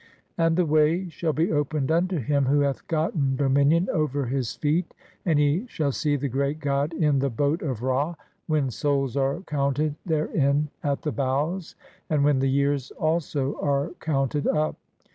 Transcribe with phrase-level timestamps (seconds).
[0.35, 4.55] "And the way shall be opened unto him who hath (5) gotten "dominion over his
[4.55, 4.95] feet,
[5.27, 8.15] and he shall see the Great God in the "Boat of Ra,
[8.47, 11.77] [when] souls are counted therein at the bows, (6)
[12.09, 14.75] "and when the years also are counted up.